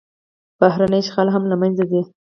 [0.59, 2.01] بهرنی اشغال هم له منځه ځي.